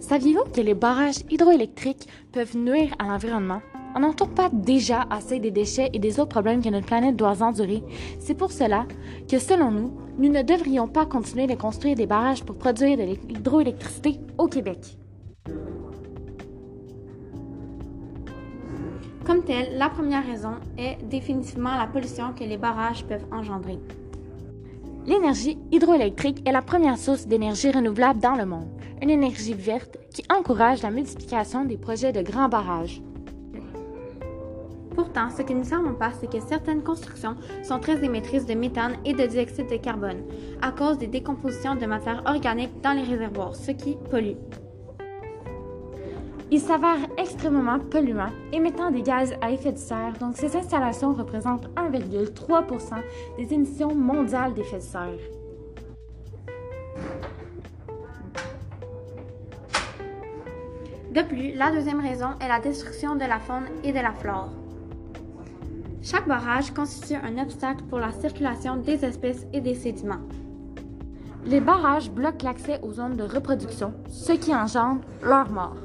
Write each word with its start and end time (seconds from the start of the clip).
Saviez-vous 0.00 0.44
que 0.52 0.60
les 0.60 0.74
barrages 0.74 1.20
hydroélectriques 1.30 2.08
peuvent 2.32 2.56
nuire 2.56 2.94
à 2.98 3.06
l'environnement? 3.06 3.62
On 3.94 4.00
n'entend 4.00 4.26
pas 4.26 4.50
déjà 4.52 5.06
assez 5.10 5.38
des 5.38 5.50
déchets 5.50 5.90
et 5.92 5.98
des 5.98 6.18
autres 6.18 6.30
problèmes 6.30 6.62
que 6.62 6.68
notre 6.68 6.86
planète 6.86 7.16
doit 7.16 7.42
endurer? 7.42 7.82
C'est 8.18 8.34
pour 8.34 8.52
cela 8.52 8.86
que, 9.30 9.38
selon 9.38 9.70
nous, 9.70 9.92
nous 10.18 10.30
ne 10.30 10.42
devrions 10.42 10.88
pas 10.88 11.06
continuer 11.06 11.46
de 11.46 11.54
construire 11.54 11.94
des 11.94 12.06
barrages 12.06 12.44
pour 12.44 12.56
produire 12.56 12.96
de 12.96 13.04
l'hydroélectricité 13.04 14.18
au 14.38 14.48
Québec. 14.48 14.98
Comme 19.24 19.44
telle, 19.44 19.78
la 19.78 19.88
première 19.88 20.26
raison 20.26 20.56
est 20.76 20.98
définitivement 21.08 21.76
la 21.76 21.86
pollution 21.86 22.34
que 22.34 22.44
les 22.44 22.56
barrages 22.56 23.04
peuvent 23.04 23.26
engendrer. 23.30 23.78
L'énergie 25.04 25.58
hydroélectrique 25.72 26.48
est 26.48 26.52
la 26.52 26.62
première 26.62 26.96
source 26.96 27.26
d'énergie 27.26 27.72
renouvelable 27.72 28.20
dans 28.20 28.36
le 28.36 28.46
monde, 28.46 28.68
une 29.02 29.10
énergie 29.10 29.52
verte 29.52 29.96
qui 30.14 30.22
encourage 30.32 30.82
la 30.82 30.92
multiplication 30.92 31.64
des 31.64 31.76
projets 31.76 32.12
de 32.12 32.22
grands 32.22 32.48
barrages. 32.48 33.02
Pourtant, 34.94 35.28
ce 35.30 35.42
que 35.42 35.52
nous 35.52 35.60
ne 35.60 35.64
savons 35.64 35.94
pas, 35.94 36.12
c'est 36.20 36.30
que 36.30 36.38
certaines 36.46 36.84
constructions 36.84 37.34
sont 37.64 37.80
très 37.80 38.04
émettrices 38.04 38.46
de 38.46 38.54
méthane 38.54 38.96
et 39.04 39.12
de 39.12 39.26
dioxyde 39.26 39.68
de 39.68 39.76
carbone 39.76 40.22
à 40.60 40.70
cause 40.70 40.98
des 40.98 41.08
décompositions 41.08 41.74
de 41.74 41.86
matières 41.86 42.22
organiques 42.26 42.80
dans 42.80 42.92
les 42.92 43.02
réservoirs, 43.02 43.56
ce 43.56 43.72
qui 43.72 43.96
pollue. 44.08 44.36
Ils 46.52 46.60
s'avèrent 46.60 47.08
extrêmement 47.16 47.78
polluants, 47.78 48.28
émettant 48.52 48.90
des 48.90 49.00
gaz 49.00 49.32
à 49.40 49.50
effet 49.50 49.72
de 49.72 49.78
serre, 49.78 50.12
donc 50.20 50.36
ces 50.36 50.54
installations 50.54 51.14
représentent 51.14 51.70
1,3% 51.76 52.96
des 53.38 53.54
émissions 53.54 53.94
mondiales 53.94 54.52
d'effet 54.52 54.76
de 54.76 54.82
serre. 54.82 55.18
De 61.14 61.22
plus, 61.22 61.54
la 61.54 61.70
deuxième 61.70 62.00
raison 62.00 62.28
est 62.38 62.48
la 62.48 62.60
destruction 62.60 63.14
de 63.16 63.24
la 63.24 63.38
faune 63.38 63.64
et 63.82 63.92
de 63.92 64.00
la 64.00 64.12
flore. 64.12 64.50
Chaque 66.02 66.28
barrage 66.28 66.70
constitue 66.72 67.14
un 67.14 67.42
obstacle 67.42 67.84
pour 67.84 67.98
la 67.98 68.12
circulation 68.12 68.76
des 68.76 69.06
espèces 69.06 69.46
et 69.54 69.62
des 69.62 69.74
sédiments. 69.74 70.20
Les 71.46 71.60
barrages 71.60 72.10
bloquent 72.10 72.44
l'accès 72.44 72.78
aux 72.82 72.92
zones 72.92 73.16
de 73.16 73.24
reproduction, 73.24 73.94
ce 74.10 74.32
qui 74.32 74.54
engendre 74.54 75.00
leur 75.22 75.50
mort. 75.50 75.76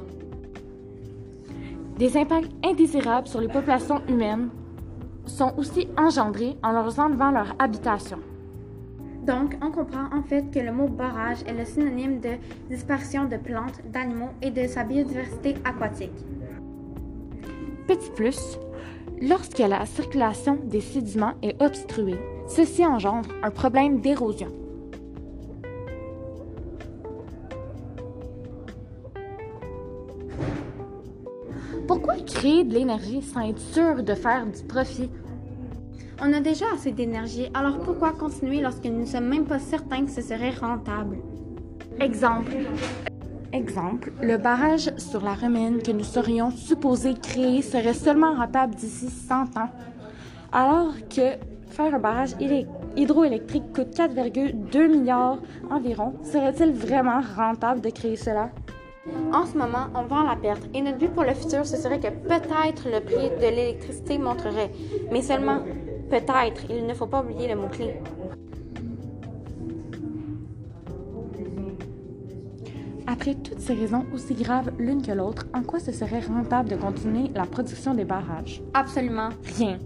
Des 1.98 2.16
impacts 2.16 2.50
indésirables 2.64 3.28
sur 3.28 3.40
les 3.40 3.48
populations 3.48 4.00
humaines 4.08 4.50
sont 5.26 5.52
aussi 5.58 5.88
engendrés 5.96 6.56
en 6.62 6.72
leur 6.72 6.98
enlevant 6.98 7.30
leur 7.30 7.54
habitation. 7.58 8.18
Donc, 9.26 9.56
on 9.60 9.70
comprend 9.70 10.06
en 10.16 10.22
fait 10.22 10.50
que 10.50 10.60
le 10.60 10.72
mot 10.72 10.88
barrage 10.88 11.42
est 11.46 11.52
le 11.52 11.64
synonyme 11.64 12.20
de 12.20 12.30
disparition 12.70 13.26
de 13.26 13.36
plantes, 13.36 13.82
d'animaux 13.92 14.30
et 14.40 14.50
de 14.50 14.66
sa 14.66 14.84
biodiversité 14.84 15.56
aquatique. 15.64 16.24
Petit 17.86 18.10
plus, 18.12 18.58
Lorsque 19.20 19.58
la 19.58 19.84
circulation 19.84 20.58
des 20.62 20.80
sédiments 20.80 21.34
est 21.42 21.60
obstruée, 21.60 22.18
ceci 22.46 22.86
engendre 22.86 23.28
un 23.42 23.50
problème 23.50 24.00
d'érosion. 24.00 24.52
Pourquoi 31.88 32.16
créer 32.16 32.64
de 32.64 32.74
l'énergie 32.74 33.22
sans 33.22 33.48
être 33.48 33.58
sûr 33.58 34.02
de 34.02 34.14
faire 34.14 34.44
du 34.44 34.62
profit? 34.62 35.08
On 36.22 36.30
a 36.34 36.40
déjà 36.40 36.66
assez 36.74 36.92
d'énergie, 36.92 37.48
alors 37.54 37.78
pourquoi 37.78 38.12
continuer 38.12 38.60
lorsque 38.60 38.84
nous 38.84 39.00
ne 39.00 39.06
sommes 39.06 39.28
même 39.28 39.46
pas 39.46 39.58
certains 39.58 40.04
que 40.04 40.10
ce 40.10 40.20
serait 40.20 40.50
rentable? 40.50 41.16
Exemple. 41.98 42.52
Exemple, 43.54 44.12
le 44.20 44.36
barrage 44.36 44.90
sur 44.98 45.22
la 45.24 45.32
Romaine 45.32 45.80
que 45.82 45.90
nous 45.90 46.04
serions 46.04 46.50
supposés 46.50 47.14
créer 47.14 47.62
serait 47.62 47.94
seulement 47.94 48.34
rentable 48.34 48.74
d'ici 48.74 49.08
100 49.08 49.56
ans, 49.56 49.70
alors 50.52 50.92
que 51.08 51.38
faire 51.70 51.94
un 51.94 51.98
barrage 51.98 52.34
hydroélectrique 52.96 53.72
coûte 53.72 53.96
4,2 53.96 54.88
milliards 54.88 55.38
environ. 55.70 56.12
Serait-il 56.22 56.72
vraiment 56.72 57.22
rentable 57.34 57.80
de 57.80 57.88
créer 57.88 58.16
cela? 58.16 58.50
En 59.32 59.44
ce 59.46 59.56
moment, 59.56 59.88
on 59.94 60.02
vend 60.02 60.22
la 60.22 60.36
perte 60.36 60.62
et 60.74 60.80
notre 60.80 60.98
but 60.98 61.08
pour 61.08 61.24
le 61.24 61.34
futur, 61.34 61.66
ce 61.66 61.76
serait 61.76 62.00
que 62.00 62.08
peut-être 62.08 62.86
le 62.86 63.00
prix 63.00 63.30
de 63.30 63.54
l'électricité 63.54 64.18
monterait, 64.18 64.70
mais 65.12 65.22
seulement 65.22 65.60
peut-être, 66.08 66.62
il 66.70 66.86
ne 66.86 66.94
faut 66.94 67.06
pas 67.06 67.22
oublier 67.22 67.48
le 67.48 67.60
mot-clé. 67.60 67.94
Après 73.06 73.34
toutes 73.34 73.60
ces 73.60 73.74
raisons 73.74 74.04
aussi 74.14 74.34
graves 74.34 74.70
l'une 74.78 75.02
que 75.02 75.12
l'autre, 75.12 75.46
en 75.54 75.62
quoi 75.62 75.80
ce 75.80 75.92
serait 75.92 76.20
rentable 76.20 76.68
de 76.68 76.76
continuer 76.76 77.30
la 77.34 77.44
production 77.44 77.94
des 77.94 78.04
barrages? 78.04 78.62
Absolument 78.74 79.30
rien. 79.56 79.78